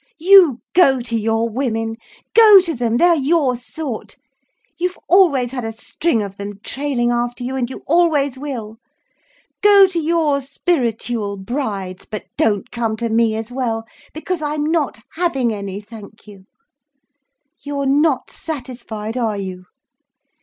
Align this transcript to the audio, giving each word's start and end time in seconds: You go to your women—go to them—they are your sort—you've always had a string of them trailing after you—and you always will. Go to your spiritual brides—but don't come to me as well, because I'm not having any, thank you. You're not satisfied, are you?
You 0.17 0.61
go 0.73 0.99
to 0.99 1.15
your 1.15 1.47
women—go 1.47 2.61
to 2.61 2.73
them—they 2.73 3.05
are 3.05 3.15
your 3.15 3.55
sort—you've 3.55 4.97
always 5.07 5.51
had 5.51 5.63
a 5.63 5.71
string 5.71 6.23
of 6.23 6.37
them 6.37 6.59
trailing 6.63 7.11
after 7.11 7.43
you—and 7.43 7.69
you 7.69 7.83
always 7.85 8.35
will. 8.35 8.77
Go 9.61 9.85
to 9.85 9.99
your 9.99 10.41
spiritual 10.41 11.37
brides—but 11.37 12.23
don't 12.35 12.71
come 12.71 12.97
to 12.97 13.09
me 13.09 13.35
as 13.35 13.51
well, 13.51 13.85
because 14.11 14.41
I'm 14.41 14.63
not 14.71 15.01
having 15.13 15.53
any, 15.53 15.79
thank 15.79 16.25
you. 16.25 16.47
You're 17.61 17.85
not 17.85 18.31
satisfied, 18.31 19.17
are 19.17 19.37
you? 19.37 19.65